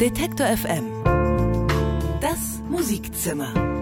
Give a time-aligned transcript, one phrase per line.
[0.00, 1.04] Detektor FM.
[2.22, 3.79] Das Musikzimmer.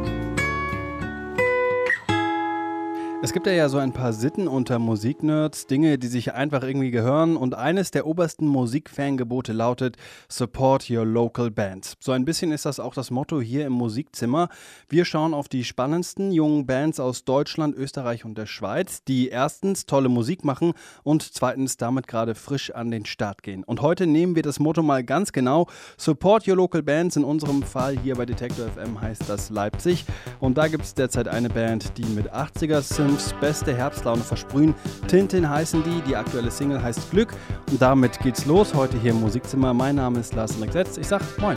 [3.29, 7.37] Es gibt ja so ein paar Sitten unter Musiknerds, Dinge, die sich einfach irgendwie gehören
[7.37, 9.99] und eines der obersten Musikfangebote lautet
[10.31, 11.93] Support your local bands.
[12.01, 14.49] So ein bisschen ist das auch das Motto hier im Musikzimmer.
[14.89, 19.85] Wir schauen auf die spannendsten jungen Bands aus Deutschland, Österreich und der Schweiz, die erstens
[19.85, 20.73] tolle Musik machen
[21.03, 23.63] und zweitens damit gerade frisch an den Start gehen.
[23.63, 25.67] Und heute nehmen wir das Motto mal ganz genau.
[25.99, 27.17] Support your local bands.
[27.17, 30.07] In unserem Fall hier bei Detector FM heißt das Leipzig.
[30.41, 34.75] Und da gibt es derzeit eine Band, die mit 80er Synth Films beste Herbstlaune versprühen.
[35.09, 37.31] Tintin heißen die, die aktuelle Single heißt Glück.
[37.71, 39.75] Und damit geht's los heute hier im Musikzimmer.
[39.75, 40.97] Mein Name ist Lars Setz.
[40.97, 41.57] Ich sag Moin.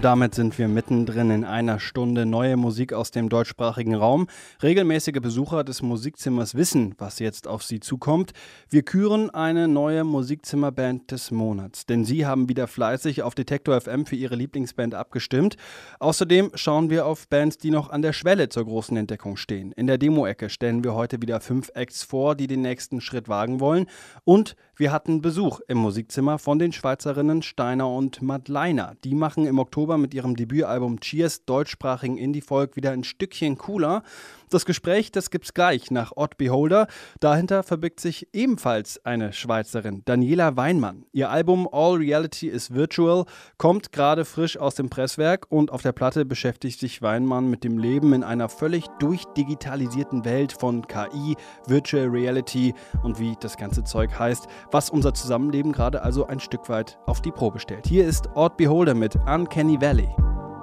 [0.00, 4.28] Damit sind wir mittendrin in einer Stunde neue Musik aus dem deutschsprachigen Raum.
[4.62, 8.32] Regelmäßige Besucher des Musikzimmers wissen, was jetzt auf sie zukommt.
[8.70, 14.06] Wir küren eine neue Musikzimmerband des Monats, denn sie haben wieder fleißig auf Detektor FM
[14.06, 15.56] für ihre Lieblingsband abgestimmt.
[15.98, 19.72] Außerdem schauen wir auf Bands, die noch an der Schwelle zur großen Entdeckung stehen.
[19.72, 23.60] In der Demo-Ecke stellen wir heute wieder fünf Acts vor, die den nächsten Schritt wagen
[23.60, 23.86] wollen.
[24.24, 28.96] Und wir hatten Besuch im Musikzimmer von den Schweizerinnen Steiner und Madleiner.
[29.04, 34.02] Die machen im Oktober mit ihrem Debütalbum Cheers deutschsprachigen Indie-Folk wieder ein Stückchen cooler.
[34.50, 36.88] Das Gespräch, das gibt's gleich nach Odd Beholder.
[37.20, 41.04] Dahinter verbirgt sich ebenfalls eine Schweizerin, Daniela Weinmann.
[41.12, 43.26] Ihr Album All Reality is Virtual
[43.58, 47.78] kommt gerade frisch aus dem Presswerk und auf der Platte beschäftigt sich Weinmann mit dem
[47.78, 51.36] Leben in einer völlig durchdigitalisierten Welt von KI,
[51.68, 52.74] Virtual Reality
[53.04, 57.22] und wie das ganze Zeug heißt, was unser Zusammenleben gerade also ein Stück weit auf
[57.22, 57.86] die Probe stellt.
[57.86, 60.08] Hier ist Odd Beholder mit Uncanny Valley.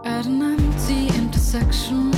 [0.03, 0.57] At an
[1.15, 2.16] intersection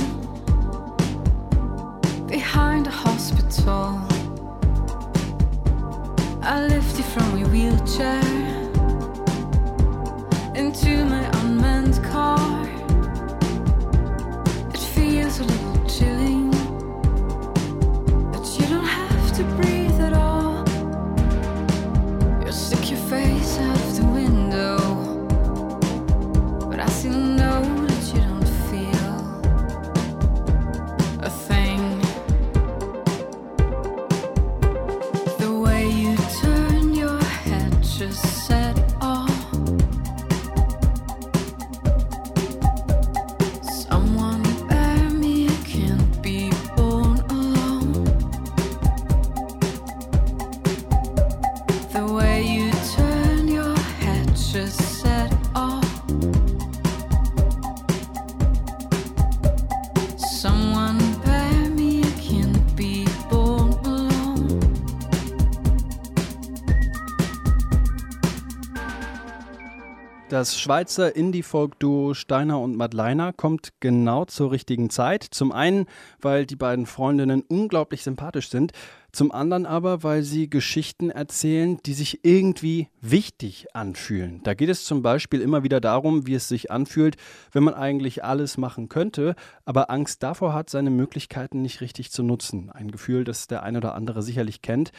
[70.40, 75.22] Das Schweizer Indie-Folk-Duo Steiner und Madleiner kommt genau zur richtigen Zeit.
[75.22, 75.84] Zum einen,
[76.18, 78.72] weil die beiden Freundinnen unglaublich sympathisch sind.
[79.12, 84.40] Zum anderen aber, weil sie Geschichten erzählen, die sich irgendwie wichtig anfühlen.
[84.42, 87.18] Da geht es zum Beispiel immer wieder darum, wie es sich anfühlt,
[87.52, 89.34] wenn man eigentlich alles machen könnte,
[89.66, 92.70] aber Angst davor hat, seine Möglichkeiten nicht richtig zu nutzen.
[92.70, 94.90] Ein Gefühl, das der eine oder andere sicherlich kennt.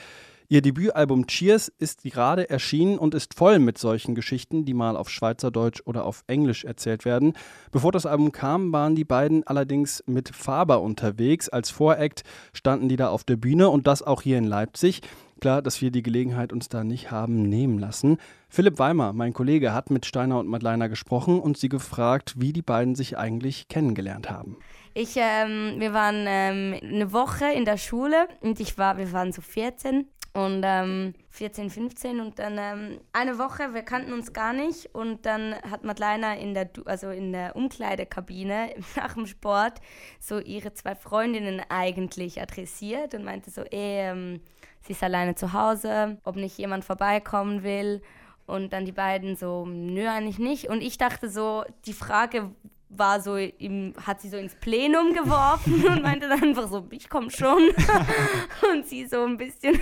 [0.52, 5.10] Ihr Debütalbum Cheers ist gerade erschienen und ist voll mit solchen Geschichten, die mal auf
[5.10, 7.38] Schweizerdeutsch oder auf Englisch erzählt werden.
[7.72, 11.48] Bevor das Album kam, waren die beiden allerdings mit Faber unterwegs.
[11.48, 15.00] Als Voract standen die da auf der Bühne und das auch hier in Leipzig.
[15.40, 18.18] Klar, dass wir die Gelegenheit uns da nicht haben nehmen lassen.
[18.50, 22.62] Philipp Weimer, mein Kollege, hat mit Steiner und Madleiner gesprochen und sie gefragt, wie die
[22.62, 24.58] beiden sich eigentlich kennengelernt haben.
[24.96, 29.32] Ich, ähm, wir waren ähm, eine Woche in der Schule und ich war, wir waren
[29.32, 34.54] so 14 und ähm, 14, 15 und dann ähm, eine Woche, wir kannten uns gar
[34.54, 39.80] nicht und dann hat Madeleine in der, also in der Umkleidekabine nach dem Sport
[40.20, 44.42] so ihre zwei Freundinnen eigentlich adressiert und meinte so, ey, ähm,
[44.82, 48.02] sie ist alleine zu Hause, ob nicht jemand vorbeikommen will
[48.46, 50.70] Und dann die beiden so, nö, eigentlich nicht.
[50.70, 52.52] Und ich dachte so, die Frage
[52.94, 57.10] war so, im, hat sie so ins Plenum geworfen und meinte dann einfach so, ich
[57.10, 57.70] komme schon.
[58.72, 59.80] und sie so ein bisschen,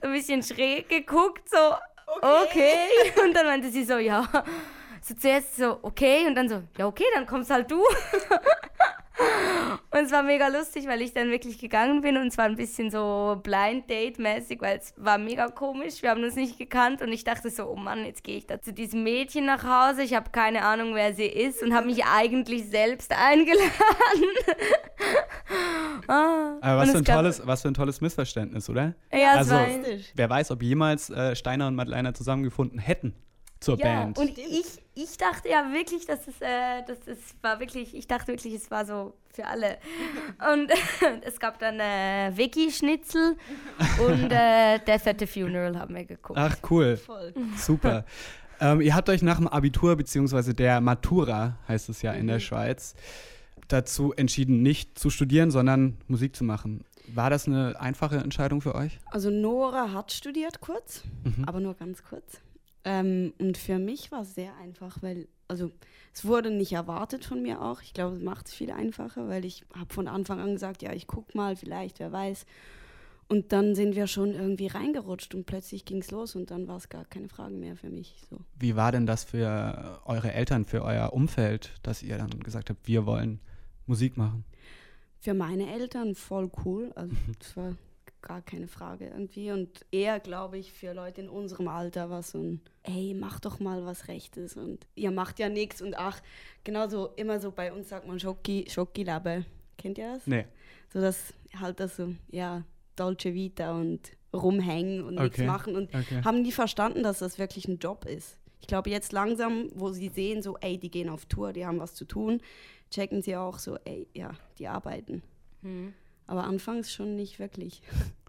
[0.00, 1.74] ein bisschen schräg geguckt, so,
[2.20, 2.42] okay.
[2.44, 3.22] okay.
[3.24, 4.28] Und dann meinte sie so, ja.
[5.00, 6.26] So zuerst so, okay.
[6.26, 7.82] Und dann so, ja, okay, dann kommst halt du.
[9.90, 12.56] Und es war mega lustig, weil ich dann wirklich gegangen bin und es war ein
[12.56, 16.02] bisschen so Blind Date-mäßig, weil es war mega komisch.
[16.02, 18.60] Wir haben uns nicht gekannt und ich dachte so, oh Mann, jetzt gehe ich da
[18.60, 20.02] zu diesem Mädchen nach Hause.
[20.02, 23.70] Ich habe keine Ahnung, wer sie ist und habe mich eigentlich selbst eingeladen.
[26.08, 28.94] ah, Aber was für, ein tolles, was für ein tolles Missverständnis, oder?
[29.12, 29.56] Ja, also,
[30.14, 33.14] wer weiß, ob jemals äh, Steiner und Madeleine zusammengefunden hätten
[33.60, 34.18] zur ja, Band.
[34.18, 38.28] Und ich, ich dachte ja wirklich, dass es, äh, dass es war wirklich, ich dachte
[38.28, 39.78] wirklich, es war so für alle.
[40.52, 40.70] Und
[41.22, 43.36] es gab dann äh, Veggie-Schnitzel
[44.06, 46.38] und äh, Death at the Funeral haben wir geguckt.
[46.38, 46.96] Ach, cool.
[46.96, 47.32] Voll.
[47.56, 48.04] Super.
[48.60, 52.20] ähm, ihr habt euch nach dem Abitur, beziehungsweise der Matura, heißt es ja mhm.
[52.20, 52.40] in der mhm.
[52.40, 52.94] Schweiz,
[53.68, 56.84] dazu entschieden, nicht zu studieren, sondern Musik zu machen.
[57.14, 58.98] War das eine einfache Entscheidung für euch?
[59.06, 61.44] Also Nora hat studiert kurz, mhm.
[61.46, 62.40] aber nur ganz kurz.
[62.84, 65.70] Ähm, und für mich war es sehr einfach, weil, also
[66.12, 67.80] es wurde nicht erwartet von mir auch.
[67.82, 70.92] Ich glaube, es macht es viel einfacher, weil ich habe von Anfang an gesagt, ja,
[70.92, 72.44] ich gucke mal, vielleicht, wer weiß.
[73.28, 76.76] Und dann sind wir schon irgendwie reingerutscht und plötzlich ging es los und dann war
[76.76, 78.14] es gar keine Frage mehr für mich.
[78.28, 78.36] So.
[78.58, 82.86] Wie war denn das für eure Eltern, für euer Umfeld, dass ihr dann gesagt habt,
[82.86, 83.40] wir wollen
[83.86, 84.44] Musik machen?
[85.18, 86.92] Für meine Eltern voll cool.
[86.94, 87.74] Also es war
[88.22, 89.50] gar keine Frage irgendwie.
[89.50, 93.60] Und eher, glaube ich, für Leute in unserem Alter war so ein, ey, mach doch
[93.60, 96.20] mal was Rechtes und ihr macht ja nichts und ach,
[96.64, 99.44] genauso immer so bei uns sagt man Schoki, Schokilabe.
[99.76, 100.26] Kennt ihr das?
[100.26, 100.46] Nee.
[100.92, 102.62] So das halt das so, ja,
[102.96, 105.24] Dolce Vita und rumhängen und okay.
[105.24, 106.22] nichts machen und okay.
[106.24, 108.38] haben die verstanden, dass das wirklich ein Job ist.
[108.60, 111.80] Ich glaube, jetzt langsam, wo sie sehen, so, ey, die gehen auf Tour, die haben
[111.80, 112.40] was zu tun,
[112.90, 115.22] checken sie auch so, ey, ja, die arbeiten.
[115.62, 115.92] Hm.
[116.26, 117.82] Aber anfangs schon nicht wirklich.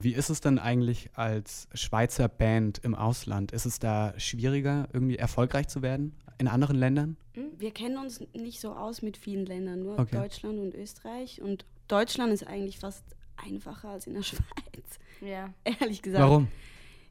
[0.00, 3.50] Wie ist es denn eigentlich als Schweizer Band im Ausland?
[3.50, 7.16] Ist es da schwieriger, irgendwie erfolgreich zu werden in anderen Ländern?
[7.34, 10.16] Hm, wir kennen uns nicht so aus mit vielen Ländern, nur okay.
[10.16, 11.42] Deutschland und Österreich.
[11.42, 13.04] Und Deutschland ist eigentlich fast
[13.36, 14.98] einfacher als in der Schweiz.
[15.20, 15.52] Ja.
[15.64, 16.22] Ehrlich gesagt.
[16.22, 16.48] Warum?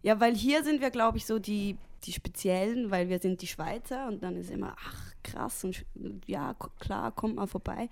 [0.02, 3.48] Ja, weil hier sind wir, glaube ich, so die, die Speziellen, weil wir sind die
[3.48, 5.84] Schweizer und dann ist immer, ach krass und
[6.26, 7.90] ja, klar, kommt mal vorbei.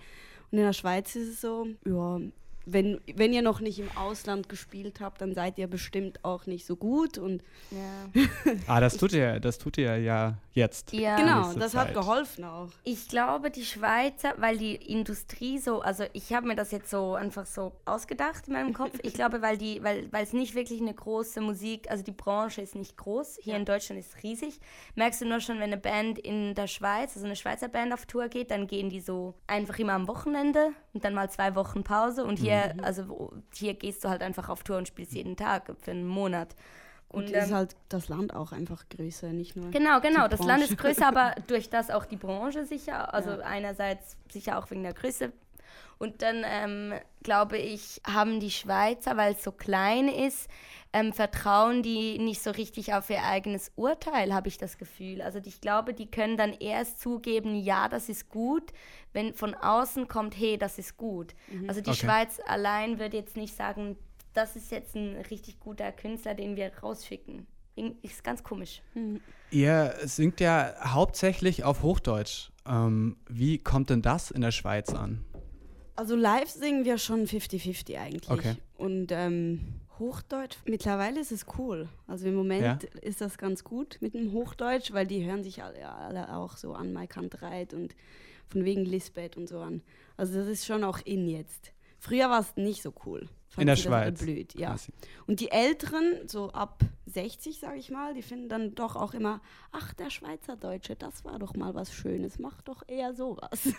[0.55, 2.17] In der Schweiz ist es so, ja,
[2.65, 6.65] wenn, wenn ihr noch nicht im Ausland gespielt habt, dann seid ihr bestimmt auch nicht
[6.65, 7.17] so gut.
[7.17, 8.23] Und ja.
[8.67, 10.93] ah, das tut ihr, das tut ihr ja jetzt.
[10.93, 11.17] Ja.
[11.17, 11.89] Genau, das Zeit.
[11.89, 12.69] hat geholfen auch.
[12.83, 17.13] Ich glaube, die Schweizer, weil die Industrie so, also ich habe mir das jetzt so
[17.13, 18.97] einfach so ausgedacht in meinem Kopf.
[19.03, 22.61] Ich glaube, weil die, weil, weil es nicht wirklich eine große Musik, also die Branche
[22.61, 23.39] ist nicht groß.
[23.41, 23.59] Hier ja.
[23.59, 24.59] in Deutschland ist es riesig.
[24.95, 28.05] Merkst du nur schon, wenn eine Band in der Schweiz, also eine Schweizer Band auf
[28.05, 31.83] Tour geht, dann gehen die so einfach immer am Wochenende und dann mal zwei Wochen
[31.83, 32.23] Pause.
[32.23, 32.83] Und hier hier, mhm.
[32.83, 36.55] also hier gehst du halt einfach auf Tour und spielst jeden Tag für einen Monat.
[37.09, 39.71] Und, und ist ähm, halt das Land auch einfach größer, nicht nur.
[39.71, 40.27] Genau, genau.
[40.27, 43.13] Das Land ist größer, aber durch das auch die Branche sicher.
[43.13, 43.39] Also ja.
[43.39, 45.31] einerseits sicher auch wegen der Größe.
[45.97, 46.93] Und dann ähm,
[47.23, 50.47] glaube ich, haben die Schweizer, weil es so klein ist,
[50.93, 55.21] ähm, vertrauen die nicht so richtig auf ihr eigenes Urteil, habe ich das Gefühl.
[55.21, 58.71] Also ich glaube, die können dann erst zugeben, ja, das ist gut,
[59.11, 61.33] wenn von außen kommt, hey, das ist gut.
[61.49, 61.67] Mhm.
[61.67, 61.99] Also die okay.
[61.99, 63.97] Schweiz allein würde jetzt nicht sagen,
[64.33, 67.47] das ist jetzt ein richtig guter Künstler, den wir rausschicken.
[68.01, 68.81] Ist ganz komisch.
[68.93, 69.19] Mhm.
[69.51, 72.51] Ihr singt ja hauptsächlich auf Hochdeutsch.
[72.65, 75.25] Ähm, wie kommt denn das in der Schweiz an?
[75.95, 78.29] Also live singen wir schon 50-50 eigentlich.
[78.29, 78.55] Okay.
[78.77, 79.61] Und ähm,
[79.99, 81.87] Hochdeutsch, mittlerweile ist es cool.
[82.07, 82.99] Also im Moment ja.
[83.01, 86.73] ist das ganz gut mit dem Hochdeutsch, weil die hören sich alle, alle auch so
[86.73, 87.95] an Mike Reit und
[88.49, 89.81] von wegen Lisbeth und so an.
[90.17, 91.71] Also das ist schon auch in jetzt.
[91.97, 93.27] Früher war es nicht so cool.
[93.57, 94.21] in der Schweiz.
[94.21, 94.75] Blöd, ja.
[95.27, 99.41] Und die Älteren, so ab 60, sage ich mal, die finden dann doch auch immer,
[99.71, 103.69] ach, der Schweizerdeutsche, das war doch mal was Schönes, mach doch eher sowas.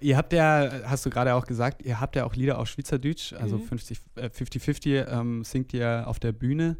[0.00, 3.32] Ihr habt ja, hast du gerade auch gesagt, ihr habt ja auch Lieder auf Schweizerdeutsch,
[3.32, 6.76] also 50-50 äh, ähm, singt ihr auf der Bühne.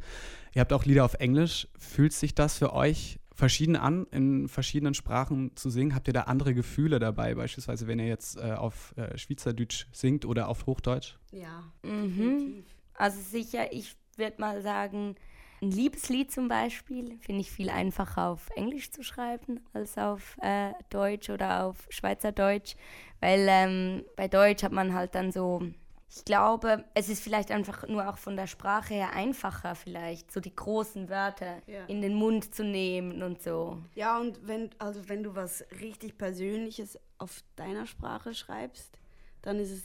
[0.54, 1.68] Ihr habt auch Lieder auf Englisch.
[1.78, 5.94] Fühlt sich das für euch verschieden an, in verschiedenen Sprachen zu singen?
[5.94, 10.24] Habt ihr da andere Gefühle dabei, beispielsweise wenn ihr jetzt äh, auf äh, Schweizerdeutsch singt
[10.24, 11.16] oder auf Hochdeutsch?
[11.32, 12.64] Ja, mhm.
[12.94, 15.16] Also sicher, ich würde mal sagen,
[15.62, 20.72] ein Liebeslied zum Beispiel finde ich viel einfacher auf Englisch zu schreiben als auf äh,
[20.90, 22.76] Deutsch oder auf Schweizerdeutsch,
[23.20, 25.62] weil ähm, bei Deutsch hat man halt dann so
[26.08, 30.40] ich glaube, es ist vielleicht einfach nur auch von der Sprache her einfacher, vielleicht so
[30.40, 31.84] die großen Wörter ja.
[31.86, 33.82] in den Mund zu nehmen und so.
[33.94, 38.98] Ja, und wenn, also wenn du was richtig Persönliches auf deiner Sprache schreibst,
[39.42, 39.82] dann ist es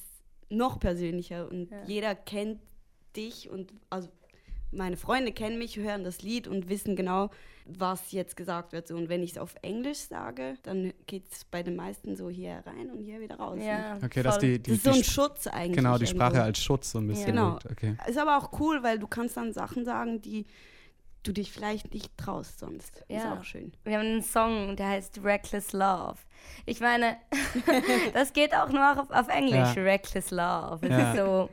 [0.49, 1.83] noch persönlicher und ja.
[1.85, 2.61] jeder kennt
[3.15, 4.09] dich und also
[4.71, 7.29] meine Freunde kennen mich, hören das Lied und wissen genau,
[7.65, 8.91] was jetzt gesagt wird.
[8.91, 12.63] und wenn ich es auf Englisch sage, dann geht es bei den meisten so hier
[12.65, 13.59] rein und hier wieder raus.
[13.61, 15.77] Ja, okay, dass die, die, das ist so ein Schutz eigentlich.
[15.77, 16.47] Genau, die Sprache irgendwo.
[16.47, 17.35] als Schutz so ein bisschen.
[17.35, 17.57] Ja.
[17.57, 17.71] Genau.
[17.71, 17.95] Okay.
[18.07, 20.45] Ist aber auch cool, weil du kannst dann Sachen sagen, die
[21.23, 23.03] du dich vielleicht nicht traust sonst.
[23.07, 23.17] Ja.
[23.17, 23.71] Ist auch schön.
[23.83, 26.17] Wir haben einen Song, der heißt Reckless Love.
[26.65, 27.17] Ich meine,
[28.13, 29.83] das geht auch nur auf, auf Englisch, ja.
[29.83, 30.79] Reckless Love.
[30.81, 31.11] Es ja.
[31.11, 31.49] ist so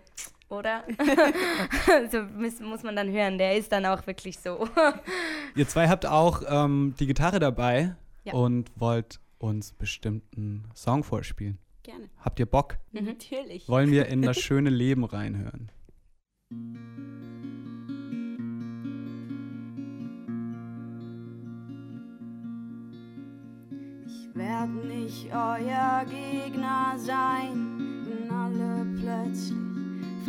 [0.48, 0.84] oder?
[2.10, 4.68] so muss, muss man dann hören, der ist dann auch wirklich so.
[5.54, 8.32] Ihr zwei habt auch ähm, die Gitarre dabei ja.
[8.34, 11.58] und wollt uns bestimmten Song vorspielen.
[11.82, 12.08] Gerne.
[12.18, 12.78] Habt ihr Bock?
[12.92, 13.04] Mhm.
[13.04, 13.68] Natürlich.
[13.68, 15.70] Wollen wir in das schöne Leben reinhören?
[24.06, 29.67] Ich werde nicht euer Gegner sein, wenn alle plötzlich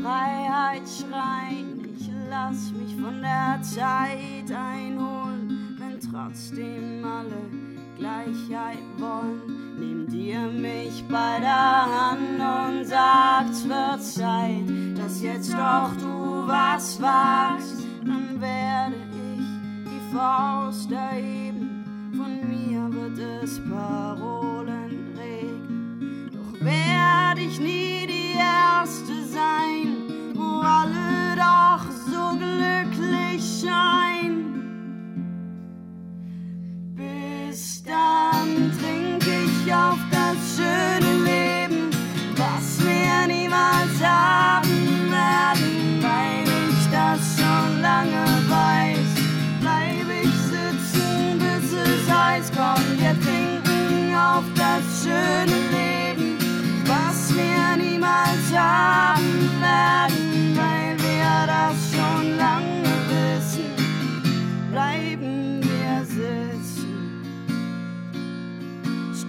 [0.01, 1.95] Freiheit schreien.
[1.97, 9.59] Ich lass mich von der Zeit einholen, wenn trotzdem alle Gleichheit wollen.
[9.77, 17.01] Nehmt ihr mich bei der Hand und sagt, wird Zeit, dass jetzt doch du was
[17.01, 19.45] wagst, dann werde ich
[19.85, 21.83] die Faust erheben.
[22.15, 29.88] Von mir wird es Parolen regnen, doch werde ich nie die Erste sein,
[33.61, 34.45] scheinen.
[36.95, 41.89] Bis dann trink ich auf das schöne Leben,
[42.35, 49.09] was wir niemals haben werden, weil ich das schon lange weiß.
[49.61, 55.68] Bleib ich sitzen, bis es heiß kommt, wir trinken auf das schöne Leben,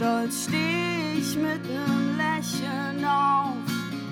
[0.00, 3.52] Stolz steh ich mit nem Lächeln auf,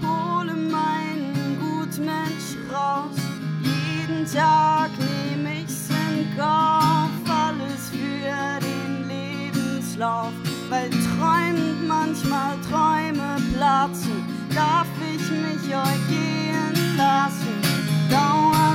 [0.02, 3.16] hole meinen Gutmensch raus.
[3.62, 10.34] Jeden Tag nehm ich's in Kauf, alles für den Lebenslauf,
[10.68, 17.62] weil träumt manchmal Träume platzen, darf ich mich euch gehen lassen.
[18.10, 18.67] Dauern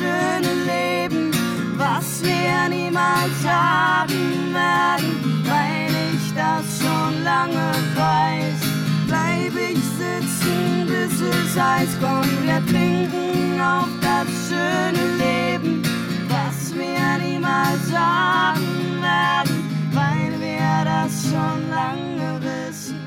[0.00, 1.30] schöne Leben,
[1.76, 5.12] was wir niemals haben werden,
[5.44, 8.60] weil ich das schon lange weiß.
[9.06, 15.82] Bleib ich sitzen, bis es heiß kommt, wir trinken auf das schöne Leben
[16.30, 23.00] was wir niemals sagen werden, weil wir das schon lange wissen,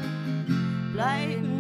[0.94, 1.53] bleiben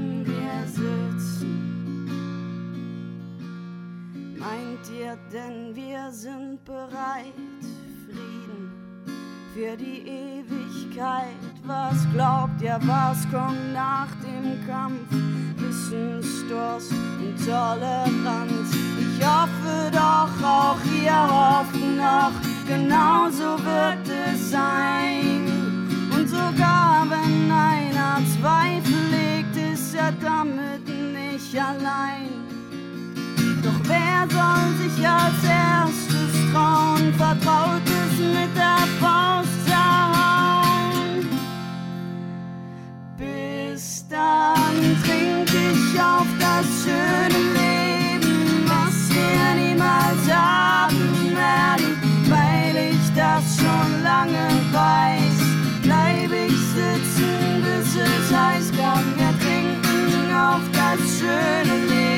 [4.44, 7.34] Meint ihr denn, wir sind bereit,
[8.06, 8.72] Frieden
[9.54, 11.40] für die Ewigkeit?
[11.64, 15.08] Was glaubt ihr, was kommt nach dem Kampf?
[15.56, 18.76] Wissensdurst und Toleranz.
[19.00, 22.34] Ich hoffe doch, auch ihr hofft noch,
[22.68, 25.48] genauso wird es sein.
[26.14, 32.13] Und sogar wenn einer Zweifel legt, ist er damit nicht allein.
[33.86, 41.28] Wer soll sich als erstes trauen, vertraut es mit der Faust zerhauen.
[43.18, 51.98] Bis dann trink ich auf das schöne Leben, was wir niemals haben werden,
[52.30, 55.38] weil ich das schon lange weiß.
[55.82, 62.13] Bleib ich sitzen, bis es heiß kommt, wir trinken auf das schöne Leben,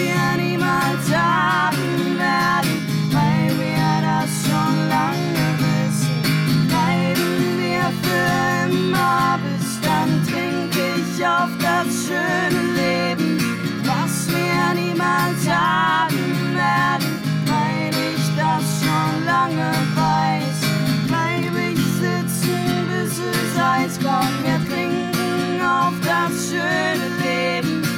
[0.00, 2.74] wir niemals haben werden,
[3.12, 6.16] weil wir das schon lange wissen.
[6.68, 13.38] Bleiben wir für immer bis dann trinke ich auf das schöne Leben,
[13.84, 17.10] was wir niemals haben werden,
[17.52, 20.58] weil ich das schon lange weiß.
[21.08, 27.89] Bleib ich sitzen, bis es heiß kommt, wir trinken auf das schöne Leben.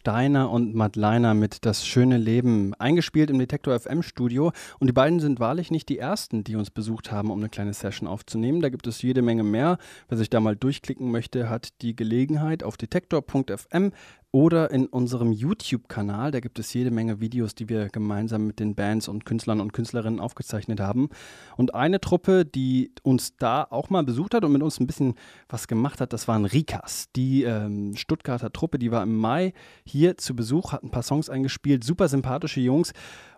[0.00, 4.50] Steiner und Matt Leiner mit Das schöne Leben, eingespielt im Detektor FM Studio.
[4.78, 7.74] Und die beiden sind wahrlich nicht die ersten, die uns besucht haben, um eine kleine
[7.74, 8.62] Session aufzunehmen.
[8.62, 9.76] Da gibt es jede Menge mehr.
[10.08, 13.92] Wer sich da mal durchklicken möchte, hat die Gelegenheit auf detektor.fm
[14.32, 16.30] oder in unserem YouTube-Kanal.
[16.30, 19.72] Da gibt es jede Menge Videos, die wir gemeinsam mit den Bands und Künstlern und
[19.72, 21.08] Künstlerinnen aufgezeichnet haben.
[21.56, 25.14] Und eine Truppe, die uns da auch mal besucht hat und mit uns ein bisschen
[25.48, 27.08] was gemacht hat, das waren Rikas.
[27.16, 29.52] Die ähm, Stuttgarter Truppe, die war im Mai
[29.84, 32.92] hier zu Besuch, hat ein paar Songs eingespielt, super sympathische Jungs.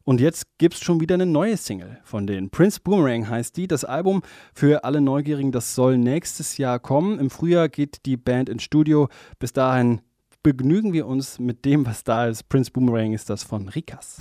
[0.04, 2.50] Und jetzt gibt es schon wieder eine neue Single von denen.
[2.50, 3.68] Prince Boomerang heißt die.
[3.68, 4.22] Das Album
[4.52, 7.18] für alle Neugierigen, das soll nächstes Jahr kommen.
[7.18, 9.08] Im Frühjahr geht die Band ins Studio.
[9.38, 10.00] Bis dahin
[10.42, 12.48] begnügen wir uns mit dem, was da ist.
[12.48, 14.16] Prince Boomerang ist das von Rikas.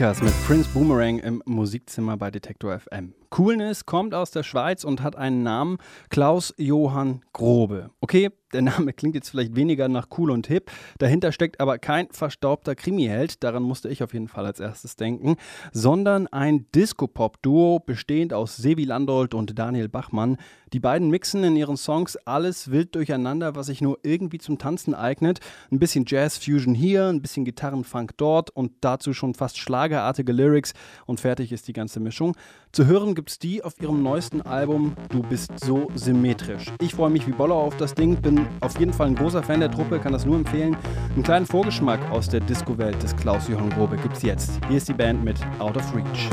[0.00, 3.12] Rikas mit Prince Boomerang im Musikzimmer bei Detektor FM.
[3.28, 5.76] Coolness kommt aus der Schweiz und hat einen Namen
[6.08, 7.90] Klaus Johann Grobe.
[8.10, 12.08] Okay, der Name klingt jetzt vielleicht weniger nach cool und hip, dahinter steckt aber kein
[12.10, 15.36] verstaubter Krimiheld, daran musste ich auf jeden Fall als erstes denken,
[15.72, 20.38] sondern ein Disco-Pop-Duo bestehend aus Sevi Landolt und Daniel Bachmann.
[20.72, 24.94] Die beiden mixen in ihren Songs alles wild durcheinander, was sich nur irgendwie zum Tanzen
[24.94, 25.40] eignet.
[25.70, 30.72] Ein bisschen Jazz-Fusion hier, ein bisschen Gitarrenfunk dort und dazu schon fast schlagerartige Lyrics
[31.06, 32.36] und fertig ist die ganze Mischung.
[32.72, 36.66] Zu hören gibt es die auf ihrem neuesten Album Du bist so symmetrisch.
[36.80, 39.60] Ich freue mich wie Boller auf das Ding, bin auf jeden Fall ein großer Fan
[39.60, 40.74] der Truppe, kann das nur empfehlen.
[41.14, 44.58] Einen kleinen Vorgeschmack aus der Disco-Welt des Klaus-Johann Grobe gibt's jetzt.
[44.68, 46.30] Hier ist die Band mit Out of Reach.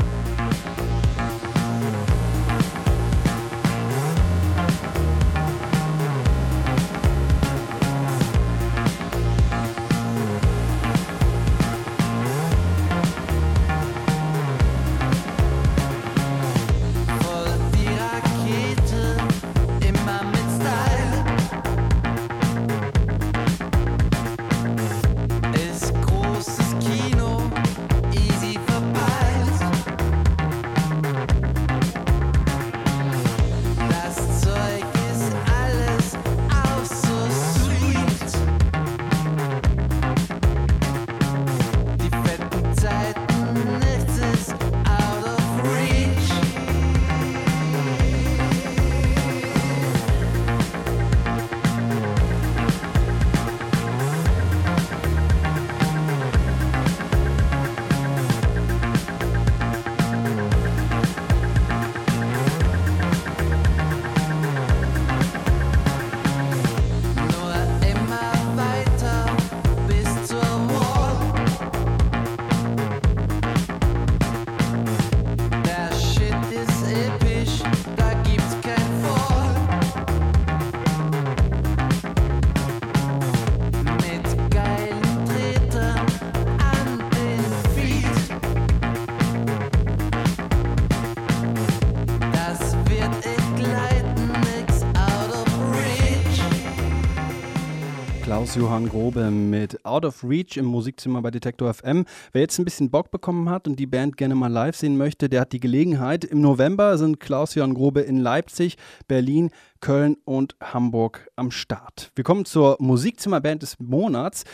[98.48, 102.06] Klaus-Johann Grobe mit Out of Reach im Musikzimmer bei Detektor FM.
[102.32, 105.28] Wer jetzt ein bisschen Bock bekommen hat und die Band gerne mal live sehen möchte,
[105.28, 106.24] der hat die Gelegenheit.
[106.24, 112.10] Im November sind Klaus-Johann Grobe in Leipzig, Berlin, Köln und Hamburg am Start.
[112.14, 114.44] Wir kommen zur Musikzimmerband des Monats.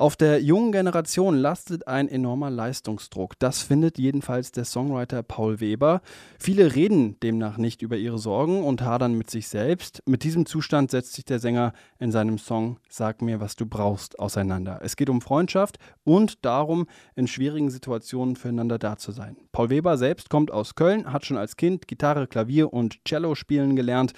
[0.00, 3.36] Auf der jungen Generation lastet ein enormer Leistungsdruck.
[3.40, 6.02] Das findet jedenfalls der Songwriter Paul Weber.
[6.38, 10.04] Viele reden demnach nicht über ihre Sorgen und hadern mit sich selbst.
[10.06, 14.20] Mit diesem Zustand setzt sich der Sänger in seinem Song Sag mir, was du brauchst
[14.20, 14.78] auseinander.
[14.84, 19.36] Es geht um Freundschaft und darum, in schwierigen Situationen füreinander da zu sein.
[19.50, 23.74] Paul Weber selbst kommt aus Köln, hat schon als Kind Gitarre, Klavier und Cello spielen
[23.74, 24.12] gelernt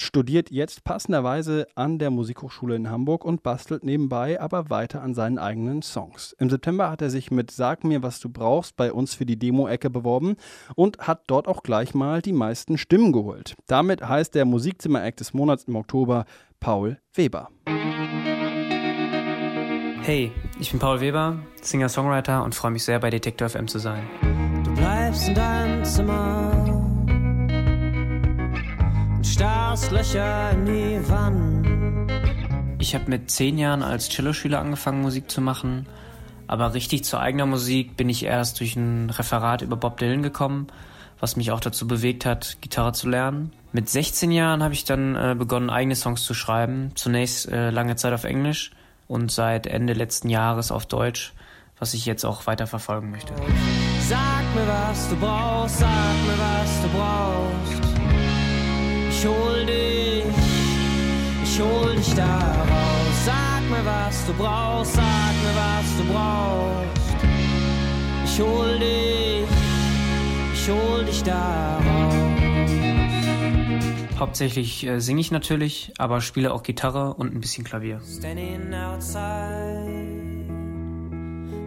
[0.00, 5.38] studiert jetzt passenderweise an der Musikhochschule in Hamburg und bastelt nebenbei aber weiter an seinen
[5.38, 6.34] eigenen Songs.
[6.38, 9.38] Im September hat er sich mit Sag mir, was du brauchst bei uns für die
[9.38, 10.36] Demo-Ecke beworben
[10.74, 13.54] und hat dort auch gleich mal die meisten Stimmen geholt.
[13.66, 16.24] Damit heißt der Musikzimmer-Act des Monats im Oktober
[16.60, 17.48] Paul Weber.
[20.02, 24.08] Hey, ich bin Paul Weber, Singer-Songwriter und freue mich sehr, bei Detektor FM zu sein.
[24.64, 26.67] Du bleibst in deinem Zimmer
[29.32, 32.12] starrst Löcher in die Wand.
[32.78, 35.86] Ich habe mit zehn Jahren als Celloschüler angefangen, Musik zu machen.
[36.46, 40.68] Aber richtig zu eigener Musik bin ich erst durch ein Referat über Bob Dylan gekommen,
[41.20, 43.52] was mich auch dazu bewegt hat, Gitarre zu lernen.
[43.72, 46.92] Mit 16 Jahren habe ich dann äh, begonnen, eigene Songs zu schreiben.
[46.94, 48.70] Zunächst äh, lange Zeit auf Englisch
[49.08, 51.34] und seit Ende letzten Jahres auf Deutsch,
[51.78, 53.34] was ich jetzt auch weiter verfolgen möchte.
[54.08, 57.87] Sag mir, was du brauchst, sag mir, was du brauchst.
[59.20, 60.24] Ich hol dich,
[61.42, 63.24] ich hol dich da raus.
[63.24, 67.16] Sag mir, was du brauchst, sag mir, was du brauchst.
[68.24, 69.48] Ich hol dich,
[70.54, 72.14] ich hol dich da raus.
[74.20, 78.00] Hauptsächlich äh, singe ich natürlich, aber spiele auch Gitarre und ein bisschen Klavier.
[78.18, 80.46] Standing outside,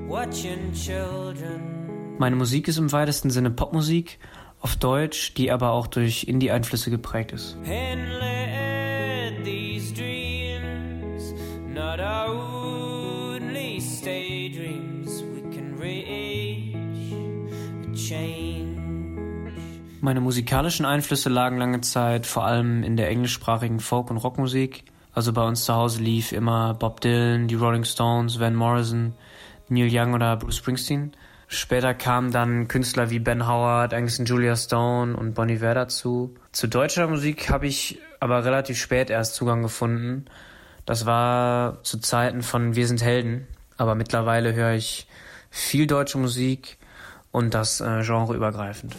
[0.08, 2.16] watching children.
[2.18, 4.20] Meine Musik ist im weitesten Sinne Popmusik
[4.62, 7.58] auf Deutsch, die aber auch durch Indie-Einflüsse geprägt ist.
[20.04, 24.84] Meine musikalischen Einflüsse lagen lange Zeit vor allem in der englischsprachigen Folk- und Rockmusik.
[25.14, 29.14] Also bei uns zu Hause lief immer Bob Dylan, die Rolling Stones, Van Morrison,
[29.70, 31.12] Neil Young oder Bruce Springsteen.
[31.54, 36.34] Später kamen dann Künstler wie Ben Howard, Angus Julia Stone und Bonnie Iver dazu.
[36.54, 40.26] Zu deutscher Musik habe ich aber relativ spät erst Zugang gefunden.
[40.86, 43.48] Das war zu Zeiten von Wir sind Helden.
[43.76, 45.08] Aber mittlerweile höre ich
[45.50, 46.78] viel deutsche Musik
[47.32, 48.96] und das äh, genreübergreifend.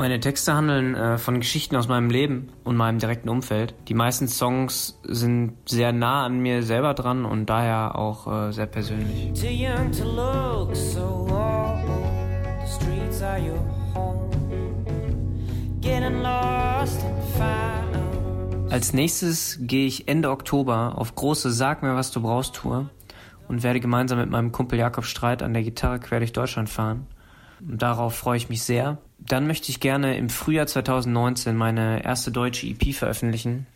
[0.00, 3.74] Meine Texte handeln äh, von Geschichten aus meinem Leben und meinem direkten Umfeld.
[3.88, 8.64] Die meisten Songs sind sehr nah an mir selber dran und daher auch äh, sehr
[8.64, 9.30] persönlich.
[18.70, 22.88] Als nächstes gehe ich Ende Oktober auf große Sag mir, was du brauchst Tour
[23.48, 27.06] und werde gemeinsam mit meinem Kumpel Jakob Streit an der Gitarre quer durch Deutschland fahren.
[27.60, 28.98] Darauf freue ich mich sehr.
[29.18, 33.66] Dann möchte ich gerne im Frühjahr 2019 meine erste deutsche EP veröffentlichen.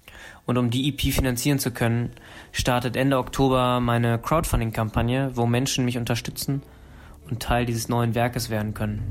[0.47, 2.11] Und um die EP finanzieren zu können,
[2.53, 6.63] startet Ende Oktober meine Crowdfunding-Kampagne, wo Menschen mich unterstützen
[7.31, 9.03] und Teil dieses neuen Werkes werden können.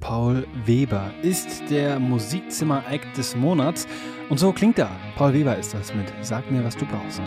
[0.00, 3.86] Paul Weber ist der Musikzimmer-Act des Monats.
[4.28, 4.90] Und so klingt er.
[5.16, 7.22] Paul Weber ist das mit Sag mir, was du brauchst.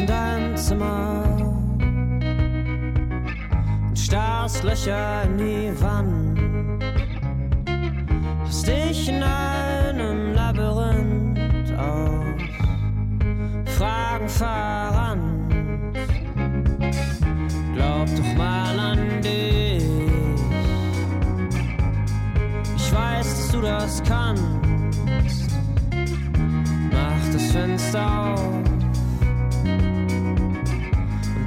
[0.00, 1.24] In deinem Zimmer
[3.88, 6.38] und starrst Löcher in die Wand.
[8.44, 12.42] Hast dich in einem Labyrinth aus
[13.76, 15.54] Fragen verrannt.
[17.74, 19.84] Glaub doch mal an dich.
[22.76, 25.50] Ich weiß, dass du das kannst.
[26.92, 28.67] Mach das Fenster auf.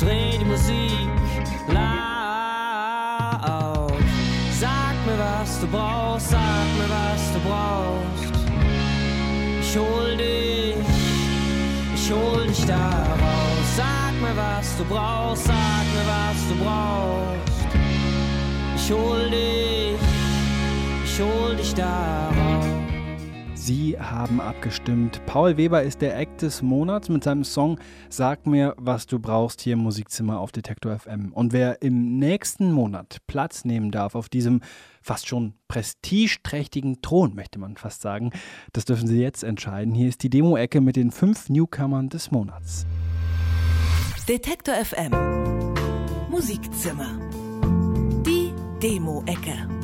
[0.01, 1.09] Dreh die Musik
[1.67, 1.93] laut.
[4.59, 8.33] Sag mir, was du brauchst, sag mir, was du brauchst.
[9.61, 10.75] Ich hol dich,
[11.95, 12.89] ich hol dich da
[13.23, 13.75] raus.
[13.75, 17.61] Sag mir, was du brauchst, sag mir, was du brauchst.
[18.75, 20.01] Ich hol dich,
[21.05, 22.80] ich hol dich da raus.
[23.63, 25.23] Sie haben abgestimmt.
[25.27, 29.61] Paul Weber ist der Act des Monats mit seinem Song Sag mir, was du brauchst
[29.61, 31.31] hier im Musikzimmer auf Detektor FM.
[31.31, 34.61] Und wer im nächsten Monat Platz nehmen darf auf diesem
[35.03, 38.31] fast schon prestigeträchtigen Thron, möchte man fast sagen.
[38.73, 39.93] Das dürfen Sie jetzt entscheiden.
[39.93, 42.87] Hier ist die Demo-Ecke mit den fünf Newcomern des Monats.
[44.27, 45.11] Detektor FM
[46.31, 47.19] Musikzimmer.
[48.25, 49.80] Die Demo-Ecke.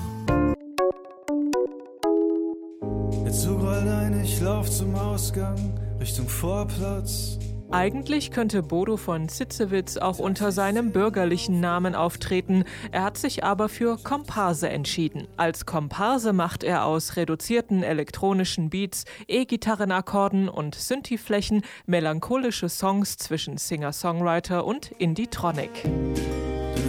[3.28, 7.38] Der Zug rollt ein, ich lauf zum Ausgang, Richtung Vorplatz.
[7.72, 12.64] Eigentlich könnte Bodo von Zitzewitz auch unter seinem bürgerlichen Namen auftreten.
[12.94, 15.28] Er hat sich aber für Komparse entschieden.
[15.36, 24.64] Als Komparse macht er aus reduzierten elektronischen Beats, E-Gitarrenakkorden und Synthi-Flächen melancholische Songs zwischen Singer-Songwriter
[24.64, 25.84] und Indie-Tronic.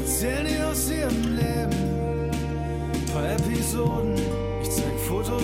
[0.05, 2.31] Erzählen die aus ihrem Leben,
[2.95, 4.38] ein paar Episoden.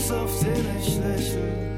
[0.05, 1.75] Fotos, auf denen ich lächle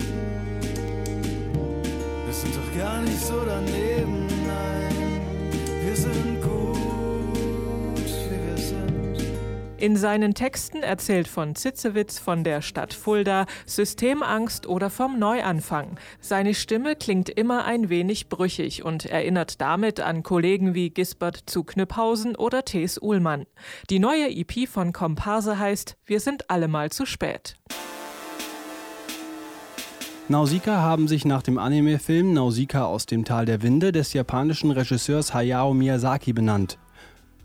[2.33, 5.23] sind doch gar nicht so daneben, nein,
[5.83, 6.77] wir sind gut,
[7.97, 9.25] wie wir sind.
[9.79, 15.99] In seinen Texten erzählt von Zitzewitz von der Stadt Fulda, Systemangst oder vom Neuanfang.
[16.21, 21.65] Seine Stimme klingt immer ein wenig brüchig und erinnert damit an Kollegen wie Gisbert zu
[21.65, 23.47] Knüpphausen oder Thes Uhlmann.
[23.89, 27.57] Die neue EP von Komparse heißt Wir sind alle mal zu spät.
[30.29, 35.33] Nausicaa haben sich nach dem Anime-Film Nausicaa aus dem Tal der Winde des japanischen Regisseurs
[35.33, 36.79] Hayao Miyazaki benannt.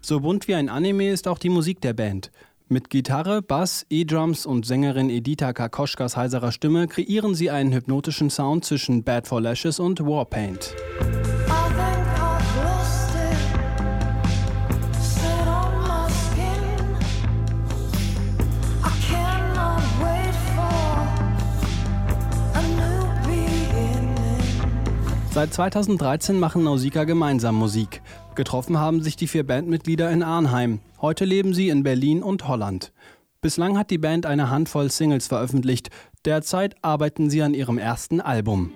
[0.02, 2.32] So bunt wie ein Anime ist auch die Musik der Band.
[2.70, 8.66] Mit Gitarre, Bass, E-Drums und Sängerin Edita Kakoschkas heiserer Stimme kreieren sie einen hypnotischen Sound
[8.66, 10.74] zwischen Bad for Lashes und Warpaint.
[25.34, 28.02] Seit 2013 machen Nausicaa gemeinsam Musik.
[28.36, 30.82] Getroffen haben sich die vier Bandmitglieder in Arnheim.
[31.02, 32.92] Heute leben sie in Berlin und Holland.
[33.40, 35.90] Bislang hat die Band eine Handvoll Singles veröffentlicht.
[36.26, 38.74] Derzeit arbeiten sie an ihrem ersten Album.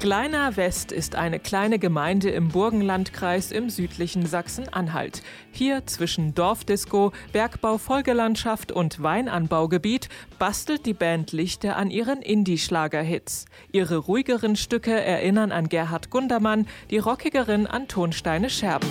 [0.00, 5.22] Kleiner West ist eine kleine Gemeinde im Burgenlandkreis im südlichen Sachsen-Anhalt.
[5.50, 10.08] Hier zwischen Dorfdisco, Bergbau-Folgelandschaft und Weinanbaugebiet
[10.38, 13.46] bastelt die Band Lichter an ihren Indie-Schlager-Hits.
[13.72, 18.88] Ihre ruhigeren Stücke erinnern an Gerhard Gundermann, die rockigeren an Tonsteine Scherben.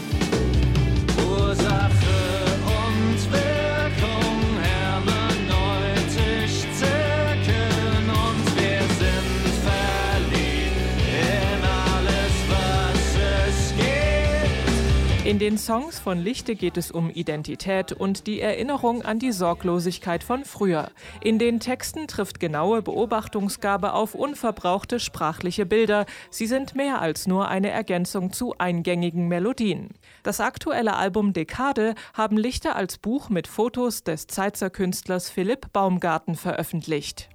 [15.27, 20.23] In den Songs von Lichte geht es um Identität und die Erinnerung an die Sorglosigkeit
[20.23, 20.89] von früher.
[21.19, 26.05] In den Texten trifft genaue Beobachtungsgabe auf unverbrauchte sprachliche Bilder.
[26.29, 29.89] Sie sind mehr als nur eine Ergänzung zu eingängigen Melodien.
[30.23, 36.35] Das aktuelle Album Dekade haben Lichte als Buch mit Fotos des Zeitzer Künstlers Philipp Baumgarten
[36.35, 37.27] veröffentlicht.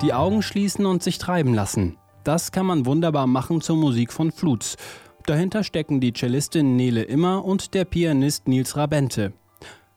[0.00, 1.98] Die Augen schließen und sich treiben lassen.
[2.24, 4.76] Das kann man wunderbar machen zur Musik von Flutz.
[5.26, 9.32] Dahinter stecken die Cellistin Nele Immer und der Pianist Nils Rabente.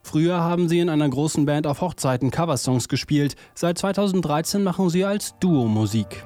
[0.03, 3.35] Früher haben sie in einer großen Band auf Hochzeiten Coversongs gespielt.
[3.53, 6.25] Seit 2013 machen sie als Duo Musik.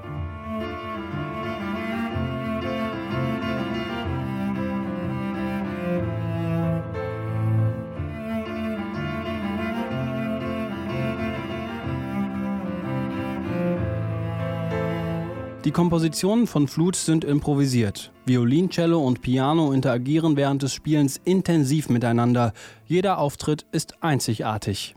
[15.66, 18.12] Die Kompositionen von Flut sind improvisiert.
[18.28, 22.54] Violin, Cello und Piano interagieren während des Spielens intensiv miteinander.
[22.86, 24.94] Jeder Auftritt ist einzigartig.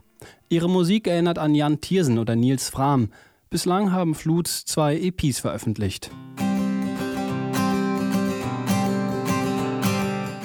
[0.47, 3.09] Ihre Musik erinnert an Jan Thiersen oder Nils Frahm.
[3.49, 6.11] Bislang haben Fluts zwei EPs veröffentlicht.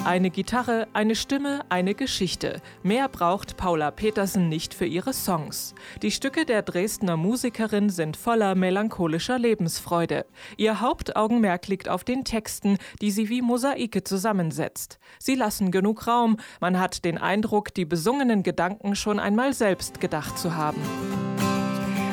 [0.05, 2.61] Eine Gitarre, eine Stimme, eine Geschichte.
[2.83, 5.73] Mehr braucht Paula Petersen nicht für ihre Songs.
[6.03, 10.27] Die Stücke der Dresdner Musikerin sind voller melancholischer Lebensfreude.
[10.57, 14.99] Ihr Hauptaugenmerk liegt auf den Texten, die sie wie Mosaike zusammensetzt.
[15.17, 20.37] Sie lassen genug Raum, man hat den Eindruck, die besungenen Gedanken schon einmal selbst gedacht
[20.37, 20.83] zu haben.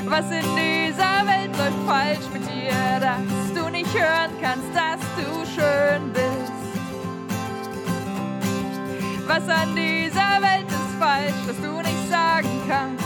[0.07, 5.45] Was in dieser Welt läuft falsch mit dir, dass du nicht hören kannst, dass du
[5.45, 6.32] schön bist.
[9.27, 13.05] Was an dieser Welt ist falsch, dass du nicht sagen kannst,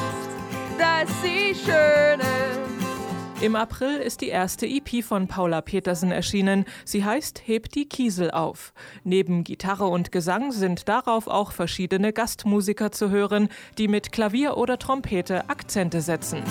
[0.78, 3.42] dass sie schön ist.
[3.42, 6.64] Im April ist die erste EP von Paula Petersen erschienen.
[6.86, 8.72] Sie heißt Hebt die Kiesel auf.
[9.04, 14.78] Neben Gitarre und Gesang sind darauf auch verschiedene Gastmusiker zu hören, die mit Klavier oder
[14.78, 16.42] Trompete Akzente setzen.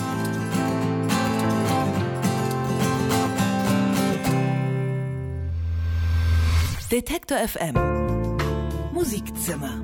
[6.92, 8.05] Detektor FM
[8.96, 9.74] Musikzimmer.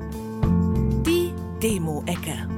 [1.05, 2.52] Die Demo-Ecke.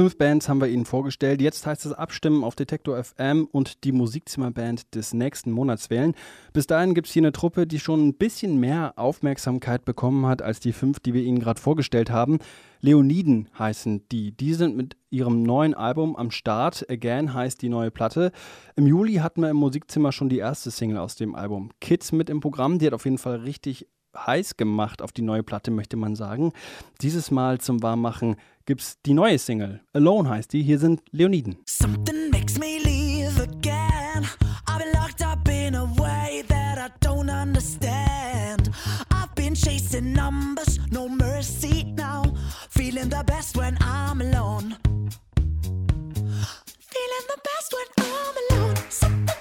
[0.00, 1.42] Fünf Bands haben wir Ihnen vorgestellt.
[1.42, 6.14] Jetzt heißt es abstimmen auf Detektor FM und die Musikzimmerband des nächsten Monats wählen.
[6.54, 10.40] Bis dahin gibt es hier eine Truppe, die schon ein bisschen mehr Aufmerksamkeit bekommen hat
[10.40, 12.38] als die fünf, die wir Ihnen gerade vorgestellt haben.
[12.80, 14.32] Leoniden heißen die.
[14.32, 16.86] Die sind mit ihrem neuen Album am Start.
[16.88, 18.32] Again heißt die neue Platte.
[18.76, 21.72] Im Juli hatten wir im Musikzimmer schon die erste Single aus dem Album.
[21.78, 22.78] Kids mit im Programm.
[22.78, 23.86] Die hat auf jeden Fall richtig
[24.16, 26.52] heiß gemacht auf die neue Platte, möchte man sagen.
[27.00, 29.80] Dieses Mal zum Warmmachen gibt's die neue Single.
[29.92, 30.62] Alone heißt die.
[30.62, 31.58] Hier sind Leoniden.
[31.66, 34.26] Something makes me leave again.
[34.68, 38.70] I've been locked up in a way that I don't understand.
[39.12, 42.22] I've been chasing numbers, no mercy now.
[42.70, 44.76] Feeling the best when I'm alone.
[46.92, 48.76] Feeling the best when I'm alone.
[48.88, 49.39] Something's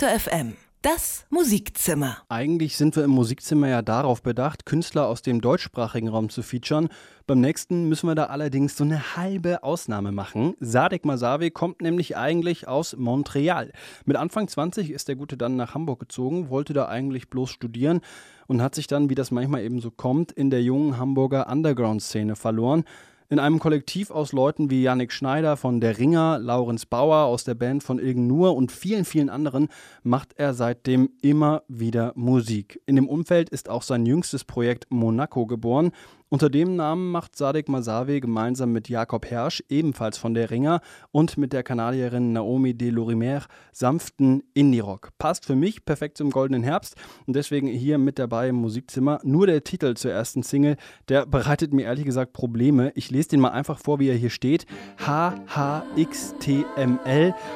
[0.00, 0.56] Detektor FM.
[0.80, 2.16] Das Musikzimmer.
[2.30, 6.88] Eigentlich sind wir im Musikzimmer ja darauf bedacht, Künstler aus dem deutschsprachigen Raum zu featuren.
[7.26, 10.54] Beim nächsten müssen wir da allerdings so eine halbe Ausnahme machen.
[10.58, 13.72] Sadek Masavi kommt nämlich eigentlich aus Montreal.
[14.06, 18.00] Mit Anfang 20 ist der Gute dann nach Hamburg gezogen, wollte da eigentlich bloß studieren
[18.46, 22.36] und hat sich dann, wie das manchmal eben so kommt, in der jungen Hamburger Underground-Szene
[22.36, 22.84] verloren.
[23.32, 27.54] In einem Kollektiv aus Leuten wie Yannick Schneider von Der Ringer, Laurenz Bauer aus der
[27.54, 29.68] Band von Ilgen Nur und vielen, vielen anderen
[30.02, 32.82] macht er seitdem immer wieder Musik.
[32.86, 35.92] In dem Umfeld ist auch sein jüngstes Projekt Monaco geboren.
[36.32, 41.36] Unter dem Namen macht Sadek Masavi gemeinsam mit Jakob Hersch, ebenfalls von Der Ringer, und
[41.36, 45.08] mit der Kanadierin Naomi de Lorimer sanften Indie-Rock.
[45.18, 46.94] Passt für mich perfekt zum Goldenen Herbst
[47.26, 49.18] und deswegen hier mit dabei im Musikzimmer.
[49.24, 50.76] Nur der Titel zur ersten Single,
[51.08, 52.92] der bereitet mir ehrlich gesagt Probleme.
[52.94, 54.66] Ich lese den mal einfach vor, wie er hier steht.
[55.04, 55.74] HHXTML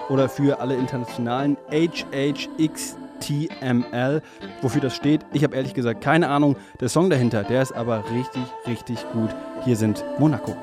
[0.09, 3.04] oder für alle Internationalen HHXTML.
[3.21, 4.23] TML.
[4.63, 6.57] Wofür das steht, ich habe ehrlich gesagt keine Ahnung.
[6.81, 9.31] Der Song dahinter, der ist aber richtig, richtig gut.
[9.65, 10.57] Hier sind Monaco.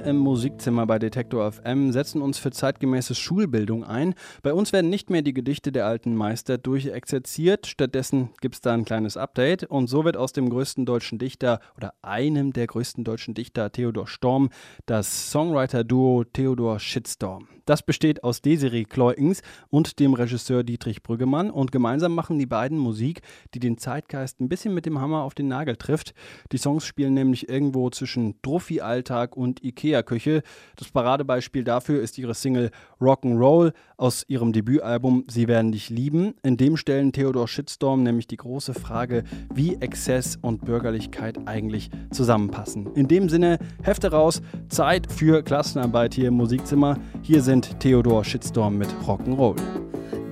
[0.00, 4.14] Hier im Musikzimmer bei Detektor FM, setzen uns für zeitgemäße Schulbildung ein.
[4.42, 8.72] Bei uns werden nicht mehr die Gedichte der alten Meister durchexerziert, stattdessen gibt es da
[8.72, 13.04] ein kleines Update und so wird aus dem größten deutschen Dichter oder einem der größten
[13.04, 14.50] deutschen Dichter, Theodor Storm,
[14.86, 17.48] das Songwriter-Duo Theodor Shitstorm.
[17.70, 22.76] Das besteht aus Desiree Kleukens und dem Regisseur Dietrich Brüggemann und gemeinsam machen die beiden
[22.76, 23.20] Musik,
[23.54, 26.12] die den Zeitgeist ein bisschen mit dem Hammer auf den Nagel trifft.
[26.50, 30.42] Die Songs spielen nämlich irgendwo zwischen Druffi-Alltag und Ikea-Küche.
[30.74, 36.34] Das Paradebeispiel dafür ist ihre Single Rock'n'Roll aus ihrem Debütalbum Sie werden dich lieben.
[36.42, 39.22] In dem stellen Theodor Shitstorm nämlich die große Frage,
[39.54, 42.92] wie Exzess und Bürgerlichkeit eigentlich zusammenpassen.
[42.94, 46.98] In dem Sinne, Hefte raus, Zeit für Klassenarbeit hier im Musikzimmer.
[47.22, 49.54] Hier sind und Theodor Shitstorm mit Rock'n'Roll.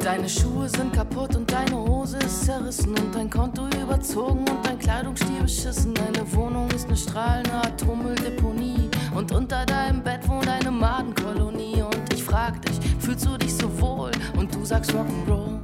[0.03, 4.79] Deine Schuhe sind kaputt und deine Hose ist zerrissen und dein Konto überzogen und dein
[4.79, 5.93] Kleidungsstil beschissen.
[5.93, 11.83] Deine Wohnung ist eine strahlende Atommülldeponie und unter deinem Bett wohnt eine Madenkolonie.
[11.83, 14.13] Und ich frag dich, fühlst du dich so wohl?
[14.39, 15.59] Und du sagst Rock'n'Roll.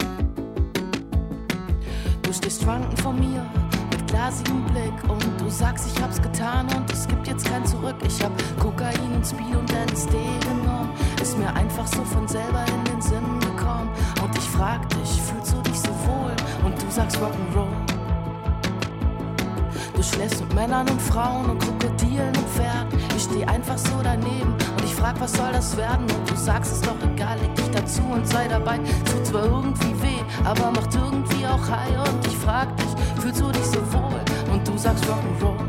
[2.23, 3.43] Du stehst schwankend vor mir
[4.15, 7.97] mit glasigem Blick und du sagst, ich hab's getan und es gibt jetzt kein Zurück.
[8.07, 10.91] Ich hab Kokain und Speed und LSD genommen
[11.21, 13.91] ist mir einfach so von selber in den Sinn gekommen.
[14.23, 16.35] Und ich frag dich, fühlst du dich so wohl?
[16.65, 17.67] Und du sagst Rock'n'Roll.
[19.97, 22.99] Du schläfst mit Männern und Frauen und Krokodilen und Pferden.
[23.17, 24.55] Ich steh einfach so daneben
[24.95, 26.03] ich frag, was soll das werden?
[26.03, 28.79] Und du sagst, es doch egal, leg dich dazu und sei dabei.
[29.05, 32.09] Tut zwar irgendwie weh, aber macht irgendwie auch high.
[32.09, 32.89] Und ich frag dich,
[33.21, 34.21] fühlst du dich so wohl?
[34.53, 35.65] Und du sagst Rock'n'Roll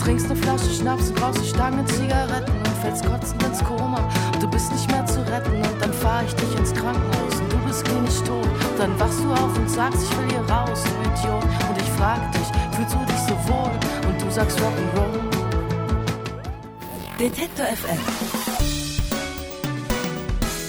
[0.00, 4.00] trinkst eine Flasche Schnaps und brauchst eine Stange Zigaretten und fällst kotzend ins Koma.
[4.40, 7.58] Du bist nicht mehr zu retten und dann fahr ich dich ins Krankenhaus und du
[7.58, 8.48] bist klinisch tot.
[8.78, 11.44] Dann wachst du auf und sagst, ich will hier raus, du Idiot.
[11.44, 13.70] Und ich frag dich, fühlst du dich so wohl?
[14.08, 15.09] Und du sagst Rock'n'Roll.
[17.20, 17.98] Detektor FM.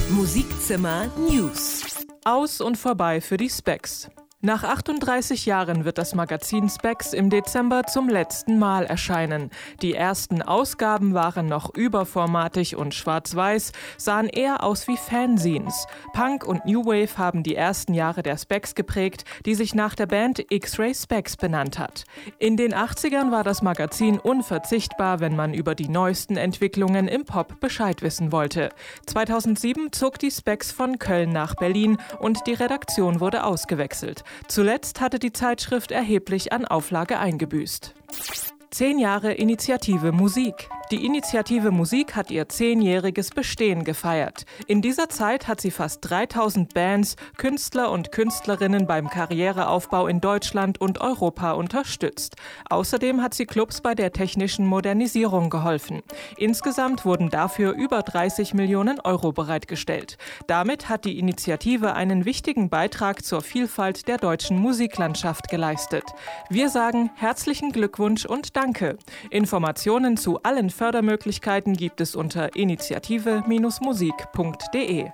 [0.09, 1.81] Musikzimmer News.
[2.25, 4.09] Aus und vorbei für die Specs.
[4.43, 9.51] Nach 38 Jahren wird das Magazin Specs im Dezember zum letzten Mal erscheinen.
[9.83, 15.85] Die ersten Ausgaben waren noch überformatig und schwarz-weiß, sahen eher aus wie Fanzines.
[16.13, 20.07] Punk und New Wave haben die ersten Jahre der Specs geprägt, die sich nach der
[20.07, 22.05] Band X-Ray Specs benannt hat.
[22.39, 27.59] In den 80ern war das Magazin unverzichtbar, wenn man über die neuesten Entwicklungen im Pop
[27.59, 28.69] Bescheid wissen wollte.
[29.05, 34.23] 2007 zog die Specs von Köln nach Berlin und die Redaktion wurde ausgewechselt.
[34.47, 37.93] Zuletzt hatte die Zeitschrift erheblich an Auflage eingebüßt.
[38.69, 40.69] Zehn Jahre Initiative Musik.
[40.91, 44.45] Die Initiative Musik hat ihr zehnjähriges Bestehen gefeiert.
[44.67, 50.81] In dieser Zeit hat sie fast 3000 Bands, Künstler und Künstlerinnen beim Karriereaufbau in Deutschland
[50.81, 52.35] und Europa unterstützt.
[52.69, 56.01] Außerdem hat sie Clubs bei der technischen Modernisierung geholfen.
[56.35, 60.17] Insgesamt wurden dafür über 30 Millionen Euro bereitgestellt.
[60.47, 66.03] Damit hat die Initiative einen wichtigen Beitrag zur Vielfalt der deutschen Musiklandschaft geleistet.
[66.49, 68.97] Wir sagen herzlichen Glückwunsch und Danke.
[69.29, 75.11] Informationen zu allen Fördermöglichkeiten gibt es unter initiative-musik.de.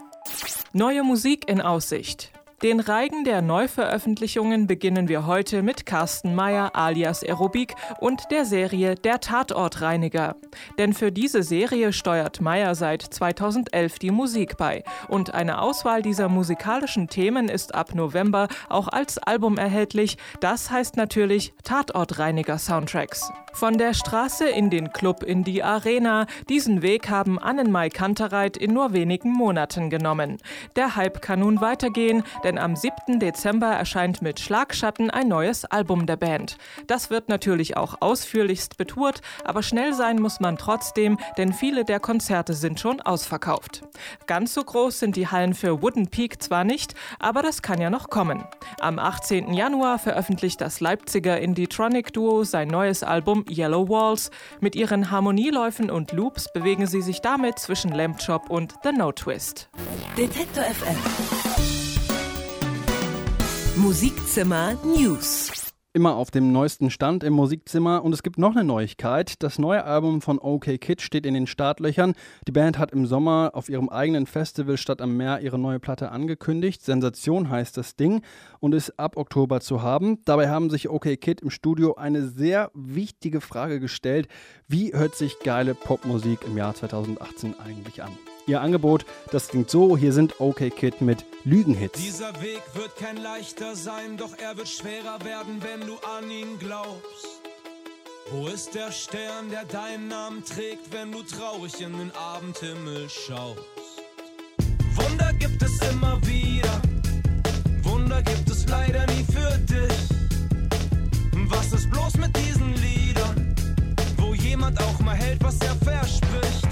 [0.71, 2.31] Neue Musik in Aussicht.
[2.63, 8.95] Den Reigen der Neuveröffentlichungen beginnen wir heute mit Carsten Meyer alias Aerobik und der Serie
[8.95, 10.35] Der Tatortreiniger.
[10.79, 14.83] Denn für diese Serie steuert Meyer seit 2011 die Musik bei.
[15.07, 20.17] Und eine Auswahl dieser musikalischen Themen ist ab November auch als Album erhältlich.
[20.39, 23.31] Das heißt natürlich Tatortreiniger Soundtracks.
[23.53, 26.27] Von der Straße in den Club in die Arena.
[26.47, 30.37] Diesen Weg haben Annenmai Kantereit in nur wenigen Monaten genommen.
[30.75, 33.19] Der Hype kann nun weitergehen, denn am 7.
[33.19, 36.57] Dezember erscheint mit Schlagschatten ein neues Album der Band.
[36.87, 41.99] Das wird natürlich auch ausführlichst betourt, aber schnell sein muss man trotzdem, denn viele der
[41.99, 43.81] Konzerte sind schon ausverkauft.
[44.27, 47.89] Ganz so groß sind die Hallen für Wooden Peak zwar nicht, aber das kann ja
[47.89, 48.45] noch kommen.
[48.79, 49.53] Am 18.
[49.53, 54.31] Januar veröffentlicht das Leipziger Indie-Tronic-Duo sein neues Album Yellow Walls.
[54.61, 59.11] Mit ihren Harmonieläufen und Loops bewegen sie sich damit zwischen Lamp Chop und The No
[59.11, 59.69] Twist.
[60.17, 61.86] Detektor FM.
[63.77, 65.71] Musikzimmer News.
[65.93, 69.43] Immer auf dem neuesten Stand im Musikzimmer und es gibt noch eine Neuigkeit.
[69.43, 72.15] Das neue Album von OK Kid steht in den Startlöchern.
[72.47, 76.09] Die Band hat im Sommer auf ihrem eigenen Festival Stadt am Meer ihre neue Platte
[76.09, 76.81] angekündigt.
[76.81, 78.23] Sensation heißt das Ding
[78.59, 80.23] und ist ab Oktober zu haben.
[80.25, 84.27] Dabei haben sich OK Kid im Studio eine sehr wichtige Frage gestellt.
[84.67, 88.11] Wie hört sich geile Popmusik im Jahr 2018 eigentlich an?
[88.47, 91.99] Ihr Angebot, das klingt so, hier sind OK Kid mit Lügenhits.
[91.99, 96.57] Dieser Weg wird kein leichter sein, doch er wird schwerer werden, wenn du an ihn
[96.57, 97.41] glaubst.
[98.31, 103.59] Wo ist der Stern, der deinen Namen trägt, wenn du traurig in den Abendhimmel schaust?
[104.95, 106.81] Wunder gibt es immer wieder,
[107.83, 110.07] Wunder gibt es leider nie für dich.
[111.49, 113.55] Was ist bloß mit diesen Liedern,
[114.15, 116.66] wo jemand auch mal hält, was er verspricht?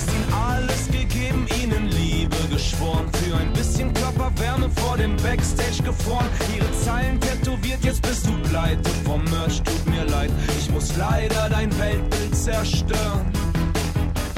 [0.00, 6.26] Hast ihnen alles gegeben, ihnen Liebe geschworen, für ein bisschen Körperwärme vor dem Backstage gefroren.
[6.56, 11.50] Ihre Zeilen tätowiert, jetzt bist du pleite vom Merch, tut mir leid, ich muss leider
[11.50, 13.30] dein Weltbild zerstören.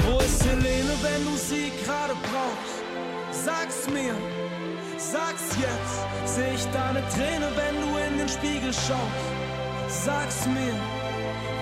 [0.05, 3.45] Wo ist Helene, wenn du sie gerade brauchst?
[3.45, 4.15] Sag's mir,
[4.97, 6.35] sag's jetzt.
[6.35, 10.03] Seh ich deine Träne, wenn du in den Spiegel schaust?
[10.03, 10.73] Sag's mir,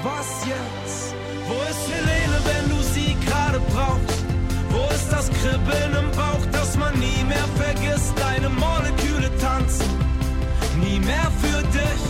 [0.01, 1.20] was jetzt?
[1.51, 4.23] Wo ist Helene, wenn du sie gerade brauchst?
[4.69, 8.13] Wo ist das Kribbeln im Bauch, das man nie mehr vergisst?
[8.17, 9.91] Deine Moleküle tanzen,
[10.81, 12.00] nie mehr für dich.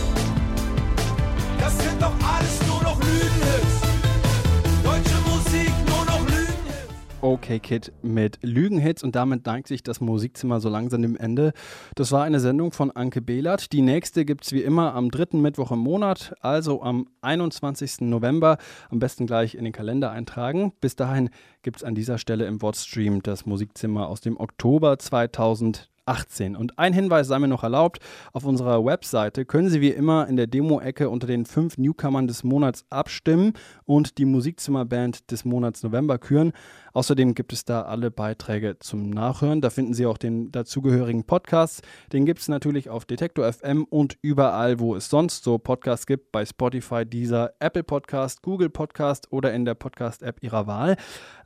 [7.42, 11.54] Okay Kid mit Lügenhits und damit neigt sich das Musikzimmer so langsam dem Ende.
[11.96, 13.72] Das war eine Sendung von Anke Behlert.
[13.72, 18.02] Die nächste gibt es wie immer am dritten Mittwoch im Monat, also am 21.
[18.02, 18.58] November.
[18.90, 20.72] Am besten gleich in den Kalender eintragen.
[20.80, 21.30] Bis dahin
[21.62, 25.88] gibt es an dieser Stelle im Wortstream das Musikzimmer aus dem Oktober 2000.
[26.06, 26.56] 18.
[26.56, 28.00] Und ein Hinweis sei mir noch erlaubt,
[28.32, 32.42] auf unserer Webseite können Sie wie immer in der Demo-Ecke unter den fünf Newcomern des
[32.42, 33.52] Monats abstimmen
[33.84, 36.52] und die Musikzimmerband des Monats November küren.
[36.94, 39.60] Außerdem gibt es da alle Beiträge zum Nachhören.
[39.60, 41.82] Da finden Sie auch den dazugehörigen Podcast.
[42.12, 46.32] Den gibt es natürlich auf Detektor FM und überall, wo es sonst so Podcasts gibt,
[46.32, 50.96] bei Spotify, dieser Apple Podcast, Google Podcast oder in der Podcast-App Ihrer Wahl.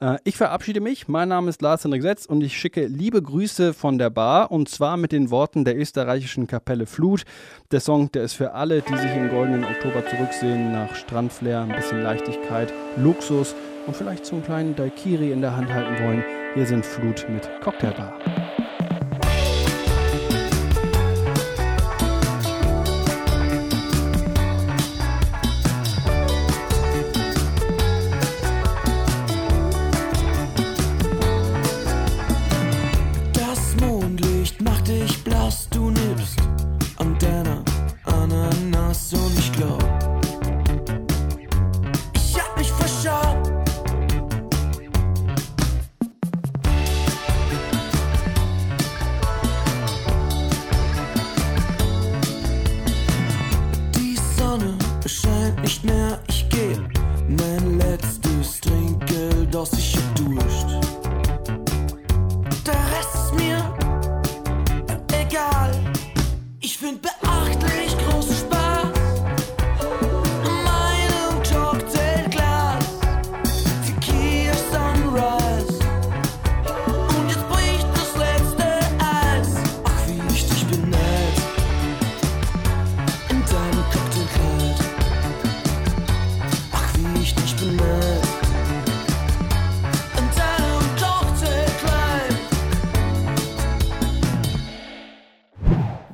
[0.01, 1.07] Äh, ich verabschiede mich.
[1.07, 4.68] Mein Name ist Lars Hendrik Setz und ich schicke liebe Grüße von der Bar und
[4.68, 7.22] zwar mit den Worten der österreichischen Kapelle Flut.
[7.70, 11.74] Der Song, der ist für alle, die sich im goldenen Oktober zurücksehen, nach Strandflair, ein
[11.74, 13.55] bisschen Leichtigkeit, Luxus
[13.87, 16.24] und vielleicht so einen kleinen Daikiri in der Hand halten wollen.
[16.55, 18.18] Hier sind Flut mit Cocktailbar.